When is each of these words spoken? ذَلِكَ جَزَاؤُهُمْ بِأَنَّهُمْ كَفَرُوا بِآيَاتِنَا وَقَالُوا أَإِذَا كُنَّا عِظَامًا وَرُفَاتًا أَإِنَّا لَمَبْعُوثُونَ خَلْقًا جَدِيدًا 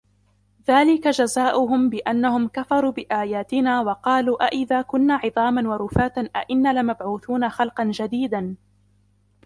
ذَلِكَ 0.67 1.07
جَزَاؤُهُمْ 1.07 1.89
بِأَنَّهُمْ 1.89 2.47
كَفَرُوا 2.47 2.91
بِآيَاتِنَا 2.91 3.81
وَقَالُوا 3.81 4.45
أَإِذَا 4.45 4.81
كُنَّا 4.81 5.15
عِظَامًا 5.15 5.69
وَرُفَاتًا 5.69 6.21
أَإِنَّا 6.35 6.79
لَمَبْعُوثُونَ 6.81 7.49
خَلْقًا 7.49 7.83
جَدِيدًا 7.83 8.55